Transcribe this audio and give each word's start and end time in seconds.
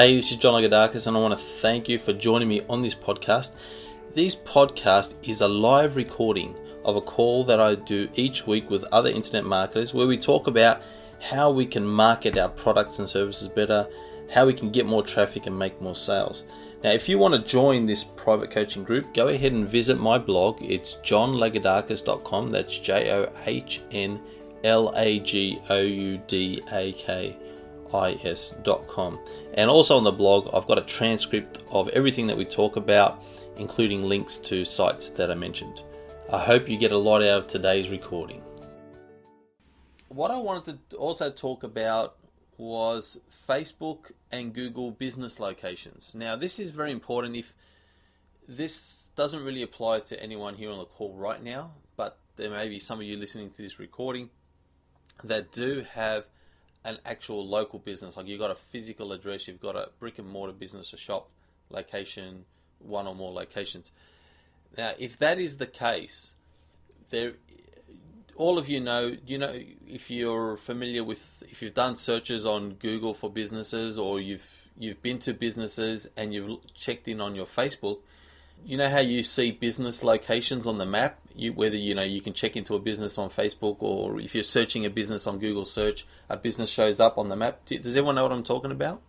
Hey, 0.00 0.16
this 0.16 0.30
is 0.30 0.38
John 0.38 0.54
Lagoudakis, 0.54 1.06
and 1.06 1.14
I 1.14 1.20
want 1.20 1.38
to 1.38 1.44
thank 1.44 1.86
you 1.86 1.98
for 1.98 2.14
joining 2.14 2.48
me 2.48 2.62
on 2.70 2.80
this 2.80 2.94
podcast. 2.94 3.50
This 4.14 4.34
podcast 4.34 5.16
is 5.22 5.42
a 5.42 5.46
live 5.46 5.94
recording 5.94 6.56
of 6.86 6.96
a 6.96 7.02
call 7.02 7.44
that 7.44 7.60
I 7.60 7.74
do 7.74 8.08
each 8.14 8.46
week 8.46 8.70
with 8.70 8.82
other 8.92 9.10
internet 9.10 9.44
marketers 9.44 9.92
where 9.92 10.06
we 10.06 10.16
talk 10.16 10.46
about 10.46 10.86
how 11.20 11.50
we 11.50 11.66
can 11.66 11.86
market 11.86 12.38
our 12.38 12.48
products 12.48 12.98
and 12.98 13.06
services 13.10 13.46
better, 13.46 13.86
how 14.32 14.46
we 14.46 14.54
can 14.54 14.70
get 14.70 14.86
more 14.86 15.02
traffic 15.02 15.44
and 15.44 15.58
make 15.58 15.78
more 15.82 15.94
sales. 15.94 16.44
Now, 16.82 16.92
if 16.92 17.06
you 17.06 17.18
want 17.18 17.34
to 17.34 17.40
join 17.42 17.84
this 17.84 18.02
private 18.02 18.50
coaching 18.50 18.84
group, 18.84 19.12
go 19.12 19.28
ahead 19.28 19.52
and 19.52 19.68
visit 19.68 20.00
my 20.00 20.16
blog. 20.16 20.62
It's 20.62 20.96
johnlagoudakis.com. 21.04 22.50
That's 22.50 22.78
J 22.78 23.12
O 23.12 23.30
H 23.44 23.82
N 23.90 24.18
L 24.64 24.94
A 24.96 25.20
G 25.20 25.60
O 25.68 25.80
U 25.82 26.22
D 26.26 26.62
A 26.72 26.92
K 26.92 27.36
is.com. 27.92 29.18
And 29.54 29.70
also 29.70 29.96
on 29.96 30.04
the 30.04 30.12
blog, 30.12 30.52
I've 30.54 30.66
got 30.66 30.78
a 30.78 30.82
transcript 30.82 31.62
of 31.70 31.88
everything 31.90 32.26
that 32.28 32.36
we 32.36 32.44
talk 32.44 32.76
about, 32.76 33.22
including 33.56 34.04
links 34.04 34.38
to 34.38 34.64
sites 34.64 35.10
that 35.10 35.30
I 35.30 35.34
mentioned. 35.34 35.82
I 36.32 36.38
hope 36.38 36.68
you 36.68 36.78
get 36.78 36.92
a 36.92 36.96
lot 36.96 37.22
out 37.22 37.42
of 37.42 37.46
today's 37.48 37.90
recording. 37.90 38.42
What 40.08 40.30
I 40.30 40.36
wanted 40.36 40.78
to 40.90 40.96
also 40.96 41.30
talk 41.30 41.62
about 41.62 42.16
was 42.56 43.18
Facebook 43.48 44.12
and 44.30 44.52
Google 44.52 44.90
business 44.90 45.40
locations. 45.40 46.14
Now, 46.14 46.36
this 46.36 46.58
is 46.58 46.70
very 46.70 46.92
important 46.92 47.36
if 47.36 47.54
this 48.46 49.10
doesn't 49.16 49.44
really 49.44 49.62
apply 49.62 50.00
to 50.00 50.22
anyone 50.22 50.54
here 50.54 50.70
on 50.70 50.78
the 50.78 50.84
call 50.84 51.14
right 51.14 51.42
now, 51.42 51.72
but 51.96 52.18
there 52.36 52.50
may 52.50 52.68
be 52.68 52.78
some 52.78 53.00
of 53.00 53.06
you 53.06 53.16
listening 53.16 53.50
to 53.50 53.62
this 53.62 53.78
recording 53.78 54.30
that 55.24 55.52
do 55.52 55.84
have 55.92 56.26
an 56.84 56.98
actual 57.04 57.46
local 57.46 57.78
business, 57.78 58.16
like 58.16 58.26
you've 58.26 58.40
got 58.40 58.50
a 58.50 58.54
physical 58.54 59.12
address, 59.12 59.46
you've 59.46 59.60
got 59.60 59.76
a 59.76 59.90
brick 59.98 60.18
and 60.18 60.28
mortar 60.28 60.52
business, 60.52 60.92
a 60.92 60.96
shop 60.96 61.28
location, 61.68 62.44
one 62.78 63.06
or 63.06 63.14
more 63.14 63.32
locations. 63.32 63.92
Now, 64.76 64.92
if 64.98 65.18
that 65.18 65.38
is 65.38 65.58
the 65.58 65.66
case, 65.66 66.34
there, 67.10 67.34
all 68.36 68.58
of 68.58 68.68
you 68.68 68.80
know, 68.80 69.16
you 69.26 69.36
know, 69.38 69.60
if 69.86 70.10
you're 70.10 70.56
familiar 70.56 71.04
with, 71.04 71.42
if 71.48 71.60
you've 71.60 71.74
done 71.74 71.96
searches 71.96 72.46
on 72.46 72.74
Google 72.74 73.14
for 73.14 73.28
businesses, 73.30 73.98
or 73.98 74.20
you've 74.20 74.68
you've 74.78 75.02
been 75.02 75.18
to 75.18 75.34
businesses 75.34 76.08
and 76.16 76.32
you've 76.32 76.58
checked 76.74 77.06
in 77.08 77.20
on 77.20 77.34
your 77.34 77.46
Facebook, 77.46 77.98
you 78.64 78.76
know 78.76 78.88
how 78.88 78.98
you 78.98 79.22
see 79.22 79.50
business 79.50 80.02
locations 80.02 80.66
on 80.66 80.78
the 80.78 80.86
map 80.86 81.18
you, 81.34 81.52
whether 81.52 81.76
you 81.76 81.94
know 81.94 82.02
you 82.02 82.20
can 82.20 82.32
check 82.32 82.56
into 82.56 82.74
a 82.74 82.78
business 82.78 83.18
on 83.18 83.28
facebook 83.28 83.76
or 83.80 84.20
if 84.20 84.34
you're 84.34 84.44
searching 84.44 84.84
a 84.84 84.90
business 84.90 85.26
on 85.26 85.38
google 85.38 85.64
search 85.64 86.06
a 86.28 86.36
business 86.36 86.70
shows 86.70 87.00
up 87.00 87.18
on 87.18 87.28
the 87.28 87.36
map 87.36 87.64
does 87.66 87.96
everyone 87.96 88.14
know 88.14 88.22
what 88.22 88.32
i'm 88.32 88.44
talking 88.44 88.70
about 88.70 89.00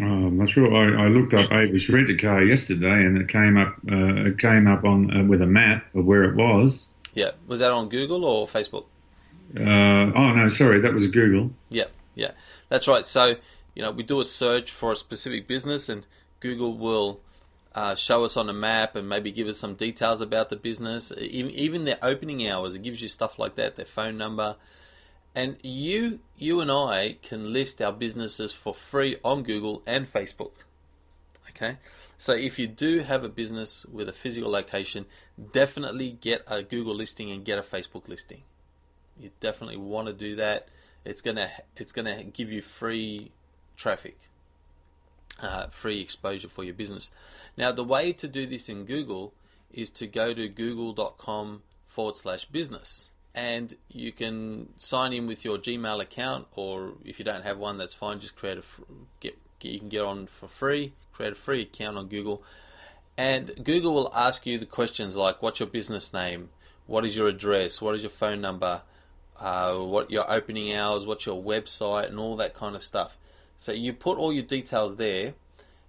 Oh, 0.00 0.04
I'm 0.04 0.38
not 0.38 0.48
sure. 0.48 0.74
I, 0.74 1.04
I, 1.04 1.08
looked 1.08 1.34
up 1.34 1.52
Avis 1.52 1.90
Rent 1.90 2.08
a 2.08 2.16
Car 2.16 2.42
yesterday, 2.42 3.04
and 3.04 3.18
it 3.18 3.28
came 3.28 3.58
up. 3.58 3.76
Uh, 3.90 4.28
it 4.28 4.38
came 4.38 4.66
up 4.66 4.84
on 4.84 5.14
uh, 5.14 5.22
with 5.22 5.42
a 5.42 5.46
map 5.46 5.84
of 5.94 6.06
where 6.06 6.24
it 6.24 6.34
was. 6.34 6.86
Yeah, 7.12 7.32
was 7.46 7.60
that 7.60 7.72
on 7.72 7.90
Google 7.90 8.24
or 8.24 8.46
Facebook? 8.46 8.86
Uh, 9.54 10.12
oh 10.16 10.32
no, 10.32 10.48
sorry, 10.48 10.80
that 10.80 10.94
was 10.94 11.06
Google. 11.08 11.50
Yeah, 11.68 11.88
yeah, 12.14 12.30
that's 12.70 12.88
right. 12.88 13.04
So 13.04 13.36
you 13.74 13.82
know, 13.82 13.90
we 13.90 14.02
do 14.02 14.18
a 14.20 14.24
search 14.24 14.70
for 14.70 14.92
a 14.92 14.96
specific 14.96 15.46
business, 15.46 15.90
and 15.90 16.06
Google 16.42 16.76
will 16.76 17.20
uh, 17.74 17.94
show 17.94 18.24
us 18.24 18.36
on 18.36 18.48
a 18.48 18.52
map 18.52 18.96
and 18.96 19.08
maybe 19.08 19.30
give 19.30 19.46
us 19.46 19.56
some 19.56 19.74
details 19.74 20.20
about 20.20 20.50
the 20.50 20.56
business. 20.56 21.12
Even, 21.16 21.52
even 21.52 21.84
their 21.84 21.98
opening 22.02 22.46
hours, 22.46 22.74
it 22.74 22.82
gives 22.82 23.00
you 23.00 23.08
stuff 23.08 23.38
like 23.38 23.54
that, 23.54 23.76
their 23.76 23.86
phone 23.86 24.18
number. 24.18 24.56
And 25.34 25.56
you, 25.62 26.18
you 26.36 26.60
and 26.60 26.70
I 26.70 27.16
can 27.22 27.52
list 27.52 27.80
our 27.80 27.92
businesses 27.92 28.52
for 28.52 28.74
free 28.74 29.16
on 29.24 29.44
Google 29.44 29.82
and 29.86 30.12
Facebook. 30.12 30.52
Okay, 31.50 31.78
so 32.18 32.32
if 32.32 32.58
you 32.58 32.66
do 32.66 33.00
have 33.00 33.24
a 33.24 33.28
business 33.28 33.86
with 33.86 34.08
a 34.08 34.12
physical 34.12 34.50
location, 34.50 35.06
definitely 35.52 36.10
get 36.10 36.42
a 36.46 36.62
Google 36.62 36.94
listing 36.94 37.30
and 37.30 37.44
get 37.44 37.58
a 37.58 37.62
Facebook 37.62 38.08
listing. 38.08 38.42
You 39.18 39.30
definitely 39.40 39.76
want 39.76 40.08
to 40.08 40.14
do 40.14 40.36
that. 40.36 40.68
It's 41.04 41.20
gonna 41.20 41.50
it's 41.76 41.92
gonna 41.92 42.24
give 42.24 42.50
you 42.50 42.62
free 42.62 43.32
traffic 43.76 44.18
uh, 45.40 45.66
free 45.68 46.00
exposure 46.00 46.48
for 46.48 46.64
your 46.64 46.74
business. 46.74 47.10
Now, 47.56 47.72
the 47.72 47.84
way 47.84 48.12
to 48.12 48.28
do 48.28 48.46
this 48.46 48.68
in 48.68 48.84
Google 48.84 49.34
is 49.72 49.90
to 49.90 50.06
go 50.06 50.34
to 50.34 50.48
google.com 50.48 51.62
forward 51.86 52.16
slash 52.16 52.44
business. 52.46 53.08
And 53.34 53.74
you 53.88 54.12
can 54.12 54.68
sign 54.76 55.12
in 55.12 55.26
with 55.26 55.44
your 55.44 55.56
Gmail 55.56 56.00
account, 56.00 56.48
or 56.54 56.94
if 57.04 57.18
you 57.18 57.24
don't 57.24 57.44
have 57.44 57.58
one, 57.58 57.78
that's 57.78 57.94
fine. 57.94 58.20
Just 58.20 58.36
create 58.36 58.58
a 58.58 58.62
get 59.20 59.38
you 59.62 59.78
can 59.78 59.88
get 59.88 60.02
on 60.02 60.26
for 60.26 60.48
free. 60.48 60.92
Create 61.12 61.32
a 61.32 61.36
free 61.36 61.62
account 61.62 61.96
on 61.96 62.08
Google, 62.08 62.42
and 63.16 63.50
Google 63.64 63.94
will 63.94 64.12
ask 64.14 64.44
you 64.44 64.58
the 64.58 64.66
questions 64.66 65.16
like, 65.16 65.40
"What's 65.40 65.60
your 65.60 65.68
business 65.68 66.12
name? 66.12 66.50
What 66.86 67.06
is 67.06 67.16
your 67.16 67.28
address? 67.28 67.80
What 67.80 67.94
is 67.94 68.02
your 68.02 68.10
phone 68.10 68.42
number? 68.42 68.82
Uh, 69.38 69.76
what 69.76 70.10
your 70.10 70.30
opening 70.30 70.74
hours? 70.74 71.06
What's 71.06 71.24
your 71.24 71.42
website?" 71.42 72.08
and 72.08 72.18
all 72.18 72.36
that 72.36 72.52
kind 72.52 72.76
of 72.76 72.82
stuff. 72.82 73.16
So 73.62 73.70
you 73.70 73.92
put 73.92 74.18
all 74.18 74.32
your 74.32 74.42
details 74.42 74.96
there, 74.96 75.34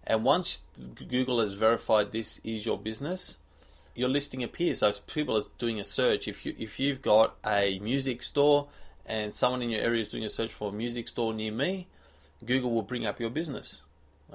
and 0.03 0.23
once 0.23 0.61
Google 1.09 1.39
has 1.39 1.53
verified 1.53 2.11
this 2.11 2.39
is 2.43 2.67
your 2.67 2.77
business, 2.77 3.39
your 3.95 4.09
listing 4.09 4.43
appears. 4.43 4.81
So 4.81 4.89
if 4.89 5.07
people 5.07 5.35
are 5.39 5.45
doing 5.57 5.79
a 5.79 5.83
search, 5.83 6.27
if 6.27 6.45
you 6.45 6.53
if 6.59 6.79
you've 6.79 7.01
got 7.01 7.35
a 7.43 7.79
music 7.79 8.21
store 8.21 8.67
and 9.07 9.33
someone 9.33 9.63
in 9.63 9.71
your 9.71 9.81
area 9.81 10.01
is 10.01 10.09
doing 10.09 10.23
a 10.23 10.29
search 10.29 10.53
for 10.53 10.69
a 10.69 10.71
music 10.71 11.07
store 11.07 11.33
near 11.33 11.51
me, 11.51 11.87
Google 12.45 12.69
will 12.69 12.83
bring 12.83 13.07
up 13.07 13.19
your 13.19 13.31
business. 13.31 13.81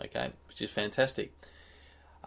Okay, 0.05 0.33
which 0.49 0.61
is 0.61 0.73
fantastic. 0.73 1.33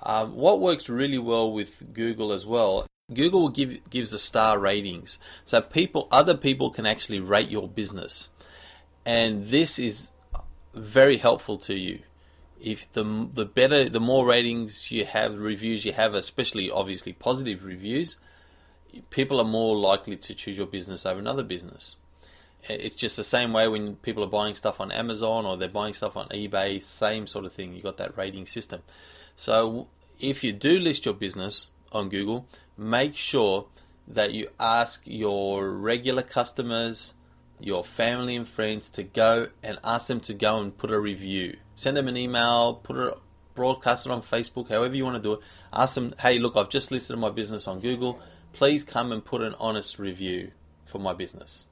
Um, 0.02 0.34
what 0.34 0.62
works 0.62 0.88
really 0.88 1.20
well 1.20 1.52
with 1.52 1.92
Google 1.92 2.32
as 2.32 2.46
well, 2.46 2.88
Google 3.14 3.50
give 3.50 3.90
gives 3.90 4.12
the 4.12 4.18
star 4.18 4.58
ratings, 4.58 5.20
so 5.44 5.60
people 5.60 6.08
other 6.10 6.38
people 6.38 6.70
can 6.70 6.86
actually 6.86 7.20
rate 7.20 7.50
your 7.50 7.68
business, 7.68 8.30
and 9.06 9.48
this 9.48 9.78
is 9.78 10.11
very 10.74 11.18
helpful 11.18 11.58
to 11.58 11.74
you. 11.74 12.00
If 12.62 12.92
the 12.94 13.28
the 13.34 13.46
better, 13.46 13.90
the 13.90 14.00
more 14.00 14.26
ratings 14.28 14.92
you 14.92 15.06
have, 15.06 15.38
reviews 15.38 15.84
you 15.84 15.94
have, 15.94 16.14
especially 16.14 16.70
obviously 16.70 17.14
positive 17.14 17.66
reviews, 17.66 18.18
people 19.10 19.40
are 19.40 19.46
more 19.46 19.76
likely 19.76 20.16
to 20.16 20.36
choose 20.36 20.58
your 20.58 20.68
business 20.68 21.06
over 21.06 21.20
another 21.20 21.44
business. 21.44 21.96
It's 22.70 22.96
just 22.96 23.18
the 23.18 23.24
same 23.24 23.54
way 23.54 23.68
when 23.68 23.96
people 23.96 24.24
are 24.24 24.28
buying 24.28 24.54
stuff 24.54 24.80
on 24.80 24.92
Amazon 24.92 25.46
or 25.48 25.58
they're 25.58 25.68
buying 25.68 25.96
stuff 25.96 26.16
on 26.16 26.28
eBay, 26.30 26.82
same 26.82 27.26
sort 27.26 27.46
of 27.46 27.54
thing. 27.54 27.74
You 27.74 27.82
got 27.82 27.98
that 27.98 28.16
rating 28.16 28.46
system. 28.46 28.84
So 29.36 29.88
if 30.20 30.44
you 30.44 30.52
do 30.54 30.80
list 30.80 31.06
your 31.06 31.16
business 31.16 31.68
on 31.92 32.10
Google, 32.10 32.46
make 32.78 33.16
sure 33.16 33.66
that 34.08 34.34
you 34.34 34.48
ask 34.60 35.02
your 35.06 35.72
regular 35.72 36.22
customers 36.22 37.14
your 37.62 37.84
family 37.84 38.36
and 38.36 38.48
friends 38.48 38.90
to 38.92 39.04
go 39.04 39.50
and 39.62 39.78
ask 39.84 40.08
them 40.08 40.20
to 40.22 40.34
go 40.34 40.60
and 40.60 40.78
put 40.78 40.92
a 40.92 41.00
review. 41.00 41.58
Send 41.76 41.98
them 41.98 42.08
an 42.08 42.18
email, 42.18 42.76
put 42.76 42.98
it, 42.98 43.18
broadcast 43.56 44.06
it 44.06 44.12
on 44.12 44.22
Facebook, 44.22 44.70
however 44.70 44.96
you 44.96 45.04
want 45.04 45.18
to 45.18 45.22
do 45.22 45.34
it. 45.34 45.40
Ask 45.74 45.96
them, 45.96 46.16
hey, 46.20 46.40
look, 46.40 46.58
I've 46.58 46.70
just 46.70 46.92
listed 46.92 47.18
my 47.18 47.30
business 47.30 47.68
on 47.68 47.80
Google. 47.80 48.20
Please 48.54 48.84
come 48.84 49.12
and 49.12 49.24
put 49.24 49.42
an 49.42 49.56
honest 49.60 50.00
review 50.00 50.52
for 50.86 51.00
my 51.00 51.14
business. 51.14 51.66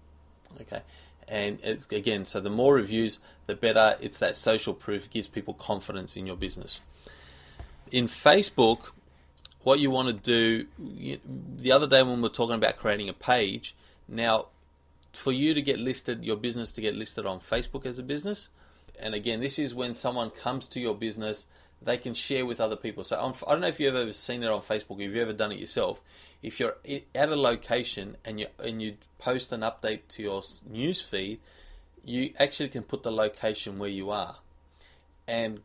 Okay. 0.61 0.81
And 1.27 1.59
again, 1.91 2.25
so 2.25 2.39
the 2.39 2.49
more 2.49 2.75
reviews, 2.75 3.19
the 3.45 3.55
better. 3.55 3.95
It's 4.01 4.19
that 4.19 4.35
social 4.35 4.73
proof, 4.73 5.05
it 5.05 5.11
gives 5.11 5.27
people 5.27 5.53
confidence 5.53 6.15
in 6.15 6.25
your 6.25 6.35
business. 6.35 6.79
In 7.91 8.07
Facebook, 8.07 8.91
what 9.61 9.79
you 9.79 9.91
want 9.91 10.07
to 10.07 10.13
do, 10.13 10.67
the 10.77 11.71
other 11.71 11.87
day 11.87 12.01
when 12.01 12.15
we 12.17 12.21
were 12.21 12.29
talking 12.29 12.55
about 12.55 12.77
creating 12.77 13.09
a 13.09 13.13
page, 13.13 13.75
now 14.07 14.47
for 15.19 15.33
you 15.33 15.53
to 15.53 15.61
get 15.61 15.77
listed, 15.77 16.23
your 16.23 16.37
business 16.37 16.71
to 16.71 16.79
get 16.79 16.95
listed 16.95 17.25
on 17.25 17.41
Facebook 17.41 17.85
as 17.85 17.99
a 17.99 18.03
business. 18.03 18.47
And 18.97 19.13
again, 19.13 19.41
this 19.41 19.59
is 19.59 19.75
when 19.75 19.93
someone 19.93 20.29
comes 20.29 20.69
to 20.69 20.79
your 20.79 20.95
business, 20.95 21.45
they 21.81 21.97
can 21.97 22.13
share 22.13 22.45
with 22.45 22.61
other 22.61 22.77
people. 22.77 23.03
So 23.03 23.19
on, 23.19 23.33
I 23.45 23.51
don't 23.51 23.59
know 23.59 23.67
if 23.67 23.81
you've 23.81 23.95
ever 23.95 24.13
seen 24.13 24.43
it 24.43 24.49
on 24.49 24.61
Facebook, 24.61 24.95
if 24.95 25.01
you've 25.01 25.17
ever 25.17 25.33
done 25.33 25.51
it 25.51 25.59
yourself. 25.59 26.01
If 26.41 26.57
you're 26.61 26.77
at 27.13 27.27
a 27.27 27.35
location 27.35 28.15
and 28.23 28.39
you 28.39 28.47
and 28.63 28.81
you 28.81 28.95
post 29.17 29.51
an 29.51 29.59
update 29.59 30.07
to 30.09 30.23
your 30.23 30.41
news 30.65 31.01
feed, 31.01 31.41
you 32.05 32.33
actually 32.39 32.69
can 32.69 32.83
put 32.83 33.03
the 33.03 33.11
location 33.11 33.77
where 33.77 33.89
you 33.89 34.11
are. 34.11 34.37
And 35.27 35.59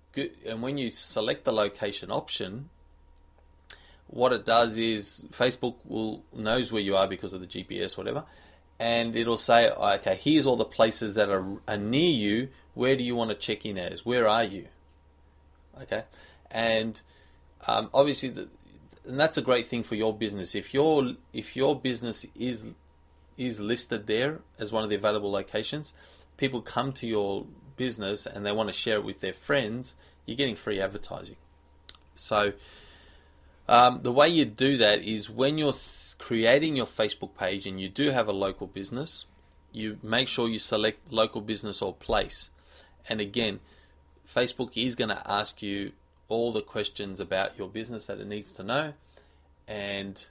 and 0.44 0.62
when 0.62 0.78
you 0.78 0.90
select 0.90 1.44
the 1.44 1.52
location 1.52 2.10
option, 2.10 2.70
what 4.08 4.32
it 4.32 4.44
does 4.44 4.76
is 4.78 5.24
Facebook 5.30 5.76
will 5.84 6.24
knows 6.34 6.72
where 6.72 6.82
you 6.82 6.96
are 6.96 7.06
because 7.06 7.32
of 7.32 7.40
the 7.40 7.46
GPS, 7.46 7.96
whatever 7.96 8.24
and 8.78 9.14
it'll 9.14 9.38
say, 9.38 9.70
okay, 9.70 10.18
here's 10.20 10.46
all 10.46 10.56
the 10.56 10.64
places 10.64 11.14
that 11.14 11.28
are, 11.28 11.44
are 11.68 11.76
near 11.76 12.12
you. 12.12 12.48
Where 12.74 12.96
do 12.96 13.04
you 13.04 13.14
want 13.14 13.30
to 13.30 13.36
check 13.36 13.64
in 13.64 13.78
as? 13.78 14.04
Where 14.04 14.26
are 14.28 14.44
you? 14.44 14.66
Okay, 15.82 16.04
and 16.50 17.00
um, 17.66 17.90
obviously, 17.92 18.28
the, 18.30 18.48
and 19.06 19.18
that's 19.18 19.36
a 19.36 19.42
great 19.42 19.66
thing 19.66 19.82
for 19.82 19.94
your 19.94 20.16
business. 20.16 20.54
If 20.54 20.72
your 20.72 21.14
if 21.32 21.56
your 21.56 21.78
business 21.78 22.26
is 22.34 22.68
is 23.36 23.60
listed 23.60 24.06
there 24.06 24.40
as 24.58 24.72
one 24.72 24.84
of 24.84 24.90
the 24.90 24.96
available 24.96 25.30
locations, 25.30 25.92
people 26.36 26.60
come 26.60 26.92
to 26.92 27.06
your 27.06 27.46
business 27.76 28.26
and 28.26 28.46
they 28.46 28.52
want 28.52 28.68
to 28.68 28.72
share 28.72 28.98
it 28.98 29.04
with 29.04 29.20
their 29.20 29.32
friends, 29.32 29.94
you're 30.26 30.36
getting 30.36 30.54
free 30.54 30.80
advertising. 30.80 31.36
So 32.14 32.52
um, 33.68 34.00
the 34.02 34.12
way 34.12 34.28
you 34.28 34.44
do 34.44 34.76
that 34.78 35.02
is 35.02 35.30
when 35.30 35.58
you're 35.58 35.72
creating 36.18 36.76
your 36.76 36.86
Facebook 36.86 37.36
page 37.36 37.66
and 37.66 37.80
you 37.80 37.88
do 37.88 38.10
have 38.10 38.28
a 38.28 38.32
local 38.32 38.66
business, 38.66 39.26
you 39.72 39.98
make 40.02 40.28
sure 40.28 40.48
you 40.48 40.58
select 40.58 41.12
local 41.12 41.40
business 41.40 41.82
or 41.82 41.92
place. 41.92 42.50
And 43.08 43.20
again, 43.20 43.60
Facebook 44.26 44.70
is 44.74 44.94
going 44.94 45.10
to 45.10 45.30
ask 45.30 45.62
you 45.62 45.92
all 46.28 46.52
the 46.52 46.62
questions 46.62 47.20
about 47.20 47.58
your 47.58 47.68
business 47.68 48.06
that 48.06 48.18
it 48.18 48.26
needs 48.26 48.52
to 48.54 48.62
know, 48.62 48.94
and 49.68 50.26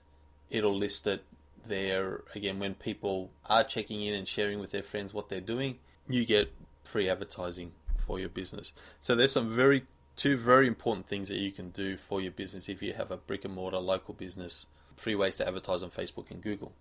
it'll 0.50 0.76
list 0.76 1.06
it 1.08 1.24
there 1.66 2.22
again 2.36 2.60
when 2.60 2.74
people 2.74 3.32
are 3.50 3.64
checking 3.64 4.02
in 4.02 4.14
and 4.14 4.28
sharing 4.28 4.60
with 4.60 4.72
their 4.72 4.84
friends 4.84 5.14
what 5.14 5.30
they're 5.30 5.40
doing. 5.42 5.80
You 6.08 6.26
get 6.26 6.52
free 6.84 7.10
advertising 7.10 7.72
for 7.98 8.20
your 8.20 8.30
business. 8.30 8.74
So 9.02 9.16
there's 9.16 9.32
some 9.32 9.56
very 9.56 9.86
two 10.16 10.38
very 10.38 10.68
important 10.68 11.08
things 11.08 11.30
that 11.30 11.38
you 11.38 11.52
can 11.52 11.70
do 11.70 11.98
for 11.98 12.22
your 12.22 12.32
business 12.32 12.70
if 12.70 12.82
you 12.82 12.94
have 12.94 13.12
a 13.12 13.18
brick 13.18 13.46
and 13.46 13.54
mortar 13.54 13.80
local 13.80 14.14
business. 14.14 14.66
Free 14.96 15.16
ways 15.16 15.36
to 15.38 15.48
advertise 15.48 15.82
on 15.82 15.90
Facebook 15.90 16.30
and 16.30 16.42
Google. 16.42 16.72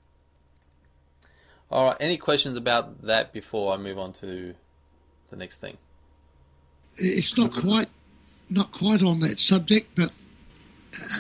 All 1.71 1.87
right, 1.87 1.97
any 1.99 2.19
questions 2.19 2.59
about 2.59 3.03
that 3.03 3.33
before 3.33 3.73
I 3.73 3.79
move 3.79 3.99
on 3.99 4.13
to 4.15 4.55
the 5.31 5.37
next 5.37 5.59
thing? 5.59 5.79
It's 6.97 7.39
not 7.39 7.53
quite 7.53 7.89
not 8.51 8.71
quite 8.73 9.03
on 9.03 9.21
that 9.21 9.39
subject, 9.39 9.97
but 9.97 10.11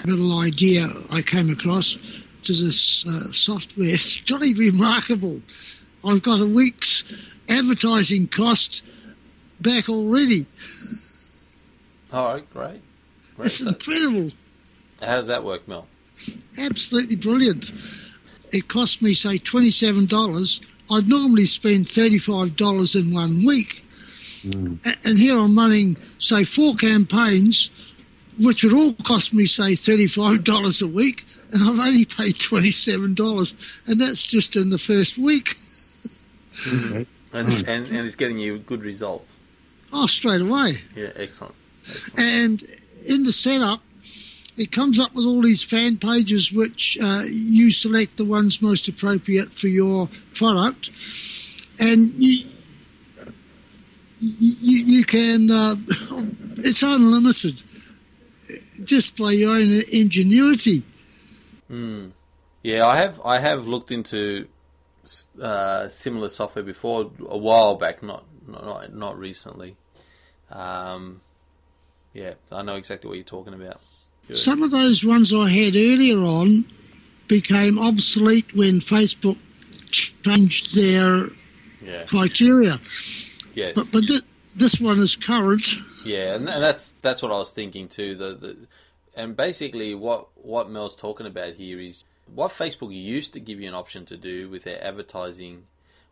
a 0.04 0.06
little 0.06 0.38
idea 0.38 0.88
I 1.10 1.22
came 1.22 1.48
across 1.48 1.96
to 2.42 2.52
this 2.52 3.06
uh, 3.06 3.32
software. 3.32 3.88
It's 3.94 4.12
jolly 4.12 4.52
remarkable. 4.52 5.40
I've 6.04 6.22
got 6.22 6.40
a 6.40 6.54
week's 6.54 7.04
advertising 7.48 8.28
cost 8.28 8.82
back 9.60 9.88
already. 9.88 10.46
All 12.12 12.34
right, 12.34 12.50
great. 12.52 12.80
great. 13.36 13.46
It's 13.46 13.56
So 13.58 13.68
incredible. 13.68 14.30
how 15.00 15.16
does 15.16 15.26
that 15.28 15.44
work, 15.44 15.66
Mel? 15.66 15.86
Absolutely 16.58 17.16
brilliant. 17.16 17.72
It 18.52 18.68
cost 18.68 19.00
me, 19.02 19.14
say, 19.14 19.38
$27. 19.38 20.60
I'd 20.90 21.08
normally 21.08 21.46
spend 21.46 21.86
$35 21.86 22.94
in 23.00 23.12
one 23.14 23.44
week. 23.46 23.84
Mm. 24.44 24.78
A- 24.84 24.96
And 25.08 25.18
here 25.18 25.38
I'm 25.38 25.56
running, 25.56 25.96
say, 26.18 26.44
four 26.44 26.74
campaigns, 26.74 27.70
which 28.38 28.62
would 28.64 28.74
all 28.74 28.92
cost 29.04 29.32
me, 29.32 29.46
say, 29.46 29.72
$35 29.74 30.82
a 30.82 30.86
week, 30.86 31.24
and 31.52 31.62
I've 31.62 31.78
only 31.78 32.04
paid 32.04 32.34
$27. 32.34 33.54
And 33.86 34.00
that's 34.00 34.22
just 34.26 34.54
in 34.56 34.70
the 34.70 34.78
first 34.78 35.16
week. 35.18 35.54
Okay. 36.68 37.06
And, 37.32 37.48
and, 37.66 37.86
and 37.88 38.06
it's 38.06 38.16
getting 38.16 38.38
you 38.38 38.58
good 38.58 38.82
results. 38.84 39.36
Oh, 39.94 40.06
straight 40.06 40.42
away. 40.42 40.74
Yeah, 40.94 41.10
excellent. 41.16 41.54
And 42.16 42.62
in 43.08 43.24
the 43.24 43.32
setup, 43.32 43.80
it 44.56 44.70
comes 44.70 44.98
up 45.00 45.14
with 45.14 45.24
all 45.24 45.42
these 45.42 45.62
fan 45.62 45.96
pages, 45.96 46.52
which 46.52 46.98
uh, 47.02 47.22
you 47.26 47.70
select 47.70 48.16
the 48.16 48.24
ones 48.24 48.60
most 48.60 48.86
appropriate 48.88 49.52
for 49.52 49.68
your 49.68 50.08
product, 50.34 50.90
and 51.78 52.12
you 52.14 52.46
you, 54.20 54.98
you 54.98 55.04
can 55.04 55.50
uh, 55.50 55.76
it's 56.58 56.82
unlimited 56.82 57.62
just 58.84 59.16
by 59.16 59.32
your 59.32 59.52
own 59.52 59.82
ingenuity. 59.90 60.84
Hmm. 61.68 62.08
Yeah, 62.62 62.86
I 62.86 62.96
have 62.96 63.20
I 63.24 63.38
have 63.38 63.66
looked 63.66 63.90
into 63.90 64.48
uh, 65.40 65.88
similar 65.88 66.28
software 66.28 66.62
before 66.62 67.10
a 67.26 67.38
while 67.38 67.76
back, 67.76 68.02
not 68.02 68.24
not 68.46 68.94
not 68.94 69.18
recently. 69.18 69.76
Um, 70.50 71.22
yeah, 72.12 72.34
I 72.50 72.62
know 72.62 72.76
exactly 72.76 73.08
what 73.08 73.14
you're 73.16 73.24
talking 73.24 73.54
about. 73.54 73.80
Good. 74.28 74.36
Some 74.36 74.62
of 74.62 74.70
those 74.70 75.04
ones 75.04 75.32
I 75.32 75.48
had 75.48 75.74
earlier 75.74 76.18
on 76.18 76.64
became 77.28 77.78
obsolete 77.78 78.54
when 78.54 78.80
Facebook 78.80 79.38
changed 79.90 80.74
their 80.74 81.28
Yeah, 81.82 82.04
criteria. 82.06 82.80
yes, 83.54 83.74
But 83.74 83.86
but 83.92 84.06
this, 84.06 84.24
this 84.54 84.80
one 84.80 84.98
is 84.98 85.16
current. 85.16 85.66
yeah, 86.04 86.36
and, 86.36 86.48
and 86.48 86.62
that's 86.62 86.94
that's 87.02 87.22
what 87.22 87.32
I 87.32 87.38
was 87.38 87.52
thinking 87.52 87.88
too. 87.88 88.14
The, 88.14 88.34
the 88.34 88.56
and 89.16 89.36
basically 89.36 89.94
what 89.94 90.28
what 90.36 90.70
Mel's 90.70 90.94
talking 90.96 91.26
about 91.26 91.54
here 91.54 91.80
is 91.80 92.04
what 92.32 92.52
Facebook 92.52 92.94
used 92.94 93.32
to 93.34 93.40
give 93.40 93.60
you 93.60 93.68
an 93.68 93.74
option 93.74 94.06
to 94.06 94.16
do 94.16 94.48
with 94.48 94.64
their 94.64 94.82
advertising 94.84 95.64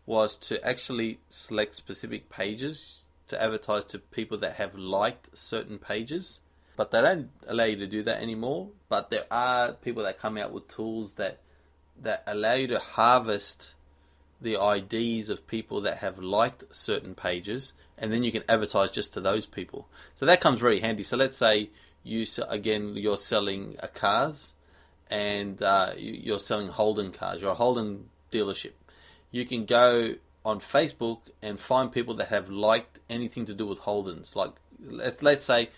was 0.07 0.37
to 0.39 0.63
actually 0.67 1.19
select 1.29 1.77
specific 1.77 2.29
pages 2.29 3.05
to 3.31 3.43
advertise 3.43 3.85
to 3.87 3.99
people 3.99 4.39
that 4.39 4.55
have 4.55 4.75
liked 4.77 5.37
certain 5.37 5.79
pages. 5.79 6.39
But 6.77 6.91
they 6.91 7.01
don't 7.01 7.31
allow 7.47 7.65
you 7.65 7.77
to 7.77 7.87
do 7.87 8.03
that 8.05 8.23
anymore. 8.23 8.69
But 8.89 9.11
there 9.11 9.27
are 9.31 9.73
people 9.73 10.03
that 10.05 10.19
come 10.19 10.37
out 10.37 10.53
with 10.53 10.69
tools 10.69 11.15
that 11.15 11.39
that 12.03 12.23
allow 12.27 12.55
you 12.55 12.67
to 12.69 12.79
harvest 12.79 13.75
the 14.41 14.55
IDs 14.55 15.29
of 15.29 15.47
people 15.47 15.83
that 15.83 15.99
have 15.99 16.19
liked 16.19 16.65
certain 16.75 17.15
pages, 17.15 17.75
and 17.99 18.11
then 18.11 18.23
you 18.23 18.33
can 18.33 18.43
advertise 18.49 18.91
just 18.91 19.13
to 19.13 19.21
those 19.21 19.45
people. 19.45 19.87
So 20.15 20.25
that 20.25 20.41
comes 20.41 20.61
very 20.61 20.81
handy. 20.81 21.03
So 21.03 21.17
let's 21.17 21.37
say 21.37 21.69
you 22.03 22.27
again 22.49 22.97
you're 22.97 23.19
selling 23.19 23.77
cars, 23.95 24.55
and 25.11 25.63
uh, 25.63 25.93
you're 25.97 26.39
selling 26.39 26.69
Holden 26.69 27.13
cars. 27.13 27.43
You're 27.43 27.51
a 27.51 27.55
Holden 27.55 28.09
dealership. 28.33 28.73
You 29.31 29.45
can 29.45 29.67
go 29.67 30.15
on 30.45 30.61
Facebook 30.61 31.21
and 31.43 31.61
find 31.61 31.93
people 31.93 32.15
that 32.15 32.29
have 32.29 32.49
liked 32.49 32.99
anything 33.09 33.45
to 33.47 33.55
do 33.55 33.67
with 33.67 33.81
Holdens. 33.81 34.35
Like 34.35 34.53
let's 34.83 35.23
let's 35.23 35.45
say 35.45 35.71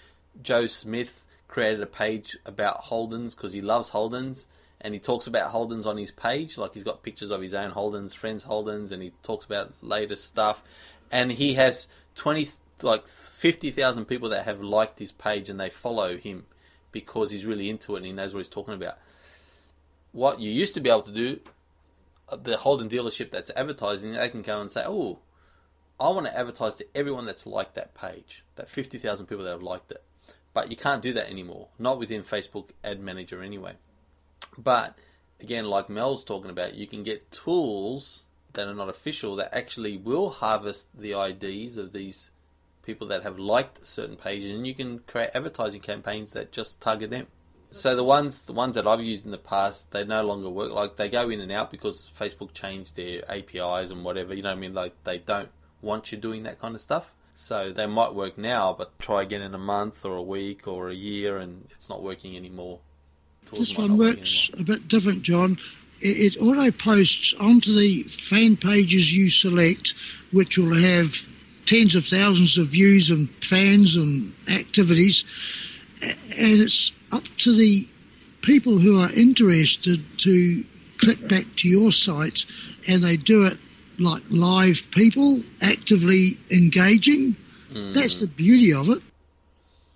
Joe 0.42 0.66
Smith 0.66 1.24
created 1.48 1.82
a 1.82 1.86
page 1.86 2.36
about 2.46 2.84
Holdens 2.84 3.36
because 3.36 3.52
he 3.52 3.60
loves 3.60 3.90
Holdens 3.90 4.46
and 4.80 4.94
he 4.94 5.00
talks 5.00 5.26
about 5.26 5.52
Holdens 5.52 5.86
on 5.86 5.96
his 5.96 6.10
page. 6.10 6.56
Like 6.56 6.74
he's 6.74 6.84
got 6.84 7.02
pictures 7.02 7.30
of 7.30 7.40
his 7.40 7.54
own 7.54 7.72
Holdens, 7.72 8.14
friends 8.14 8.44
Holdens, 8.44 8.90
and 8.90 9.02
he 9.02 9.12
talks 9.22 9.44
about 9.44 9.72
latest 9.80 10.24
stuff. 10.24 10.62
And 11.10 11.32
he 11.32 11.54
has 11.54 11.88
twenty 12.14 12.48
like 12.82 13.06
fifty 13.06 13.70
thousand 13.70 14.06
people 14.06 14.28
that 14.30 14.44
have 14.44 14.60
liked 14.60 14.98
his 14.98 15.12
page 15.12 15.48
and 15.48 15.58
they 15.58 15.70
follow 15.70 16.16
him 16.16 16.46
because 16.90 17.30
he's 17.30 17.44
really 17.44 17.70
into 17.70 17.94
it 17.94 17.98
and 17.98 18.06
he 18.06 18.12
knows 18.12 18.34
what 18.34 18.40
he's 18.40 18.48
talking 18.48 18.74
about. 18.74 18.98
What 20.12 20.40
you 20.40 20.50
used 20.50 20.74
to 20.74 20.80
be 20.80 20.90
able 20.90 21.02
to 21.02 21.12
do, 21.12 21.40
the 22.30 22.56
Holden 22.58 22.88
dealership 22.88 23.30
that's 23.30 23.50
advertising, 23.56 24.12
they 24.12 24.28
can 24.28 24.42
go 24.42 24.60
and 24.60 24.70
say, 24.70 24.84
"Oh, 24.86 25.20
I 25.98 26.08
want 26.08 26.26
to 26.26 26.36
advertise 26.36 26.74
to 26.76 26.86
everyone 26.94 27.26
that's 27.26 27.46
liked 27.46 27.74
that 27.74 27.94
page, 27.94 28.44
that 28.56 28.68
fifty 28.68 28.98
thousand 28.98 29.26
people 29.26 29.44
that 29.44 29.50
have 29.50 29.62
liked 29.62 29.90
it." 29.90 30.02
But 30.54 30.70
you 30.70 30.76
can't 30.76 31.02
do 31.02 31.12
that 31.14 31.30
anymore, 31.30 31.68
not 31.78 31.98
within 31.98 32.22
Facebook 32.22 32.70
Ad 32.84 33.00
Manager 33.00 33.42
anyway. 33.42 33.74
But 34.58 34.98
again, 35.40 35.64
like 35.64 35.88
Mel's 35.88 36.24
talking 36.24 36.50
about, 36.50 36.74
you 36.74 36.86
can 36.86 37.02
get 37.02 37.30
tools 37.30 38.22
that 38.52 38.68
are 38.68 38.74
not 38.74 38.88
official 38.88 39.36
that 39.36 39.54
actually 39.54 39.96
will 39.96 40.30
harvest 40.30 40.88
the 40.98 41.14
IDs 41.14 41.78
of 41.78 41.92
these 41.92 42.30
people 42.82 43.06
that 43.08 43.22
have 43.22 43.38
liked 43.38 43.86
certain 43.86 44.16
pages, 44.16 44.50
and 44.50 44.66
you 44.66 44.74
can 44.74 44.98
create 45.00 45.30
advertising 45.34 45.80
campaigns 45.80 46.32
that 46.32 46.52
just 46.52 46.80
target 46.80 47.10
them. 47.10 47.26
So 47.72 47.96
the 47.96 48.04
ones 48.04 48.42
the 48.42 48.52
ones 48.52 48.74
that 48.74 48.86
I've 48.86 49.02
used 49.02 49.24
in 49.24 49.32
the 49.32 49.38
past, 49.38 49.90
they 49.90 50.04
no 50.04 50.22
longer 50.22 50.48
work. 50.48 50.72
Like 50.72 50.96
they 50.96 51.08
go 51.08 51.28
in 51.30 51.40
and 51.40 51.50
out 51.50 51.70
because 51.70 52.10
Facebook 52.18 52.52
changed 52.52 52.96
their 52.96 53.22
APIs 53.30 53.90
and 53.90 54.04
whatever. 54.04 54.34
You 54.34 54.42
know 54.42 54.50
what 54.50 54.58
I 54.58 54.60
mean? 54.60 54.74
Like 54.74 54.92
they 55.04 55.18
don't 55.18 55.48
want 55.80 56.12
you 56.12 56.18
doing 56.18 56.42
that 56.44 56.60
kind 56.60 56.74
of 56.74 56.80
stuff. 56.80 57.14
So 57.34 57.72
they 57.72 57.86
might 57.86 58.14
work 58.14 58.36
now, 58.36 58.74
but 58.76 58.98
try 58.98 59.22
again 59.22 59.42
in 59.42 59.54
a 59.54 59.58
month 59.58 60.04
or 60.04 60.16
a 60.16 60.22
week 60.22 60.68
or 60.68 60.90
a 60.90 60.94
year, 60.94 61.38
and 61.38 61.66
it's 61.70 61.88
not 61.88 62.02
working 62.02 62.36
anymore. 62.36 62.78
Tools 63.46 63.68
This 63.68 63.78
one 63.78 63.96
works 63.96 64.50
a 64.60 64.62
bit 64.62 64.86
different, 64.86 65.22
John. 65.22 65.56
It, 66.00 66.36
it 66.36 66.42
auto 66.42 66.70
posts 66.70 67.34
onto 67.40 67.74
the 67.74 68.02
fan 68.02 68.56
pages 68.56 69.16
you 69.16 69.30
select, 69.30 69.94
which 70.30 70.58
will 70.58 70.74
have 70.74 71.16
tens 71.64 71.94
of 71.94 72.04
thousands 72.04 72.58
of 72.58 72.68
views 72.68 73.10
and 73.10 73.30
fans 73.36 73.96
and 73.96 74.34
activities. 74.50 75.24
And 76.02 76.60
it's 76.60 76.92
up 77.12 77.24
to 77.38 77.54
the 77.54 77.84
people 78.42 78.78
who 78.78 79.00
are 79.00 79.10
interested 79.12 80.02
to 80.18 80.64
click 80.98 81.26
back 81.28 81.44
to 81.56 81.68
your 81.68 81.92
site, 81.92 82.44
and 82.88 83.02
they 83.02 83.16
do 83.16 83.46
it 83.46 83.58
like 83.98 84.22
live 84.30 84.90
people, 84.90 85.42
actively 85.60 86.30
engaging. 86.50 87.36
Hmm. 87.72 87.92
That's 87.92 88.20
the 88.20 88.26
beauty 88.26 88.72
of 88.72 88.88
it. 88.88 89.02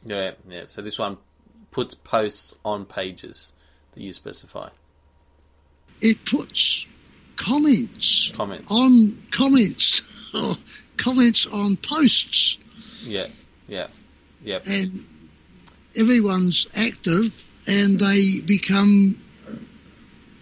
Yeah, 0.04 0.32
yeah. 0.48 0.64
So 0.68 0.82
this 0.82 0.98
one 0.98 1.18
puts 1.72 1.94
posts 1.94 2.54
on 2.64 2.84
pages 2.86 3.52
that 3.94 4.02
you 4.02 4.12
specify. 4.12 4.68
It 6.00 6.24
puts 6.24 6.86
comments 7.36 8.30
Comments. 8.32 8.64
on 8.70 9.22
comments 9.30 10.32
comments 10.96 11.46
on 11.46 11.76
posts 11.76 12.56
Yeah, 13.02 13.26
yeah, 13.68 13.88
yeah. 14.42 14.60
and 14.66 15.06
everyone's 15.96 16.66
active 16.74 17.44
and 17.66 17.98
they 17.98 18.40
become 18.40 19.20